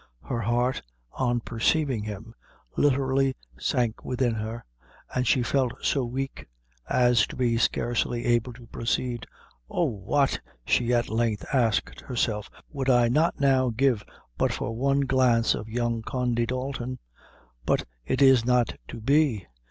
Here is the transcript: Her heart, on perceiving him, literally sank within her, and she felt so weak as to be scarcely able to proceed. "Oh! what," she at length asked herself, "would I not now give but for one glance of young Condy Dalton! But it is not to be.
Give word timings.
Her 0.27 0.41
heart, 0.41 0.81
on 1.11 1.41
perceiving 1.41 2.01
him, 2.05 2.33
literally 2.75 3.35
sank 3.59 4.03
within 4.03 4.33
her, 4.33 4.65
and 5.13 5.27
she 5.27 5.43
felt 5.43 5.73
so 5.83 6.03
weak 6.05 6.47
as 6.89 7.27
to 7.27 7.35
be 7.35 7.59
scarcely 7.59 8.25
able 8.25 8.51
to 8.53 8.65
proceed. 8.65 9.27
"Oh! 9.69 9.83
what," 9.85 10.39
she 10.65 10.91
at 10.91 11.09
length 11.09 11.45
asked 11.53 12.01
herself, 12.01 12.49
"would 12.71 12.89
I 12.89 13.09
not 13.09 13.39
now 13.39 13.69
give 13.69 14.03
but 14.39 14.51
for 14.51 14.75
one 14.75 15.01
glance 15.01 15.53
of 15.53 15.69
young 15.69 16.01
Condy 16.01 16.47
Dalton! 16.47 16.97
But 17.63 17.83
it 18.03 18.23
is 18.23 18.43
not 18.43 18.73
to 18.87 19.01
be. 19.01 19.45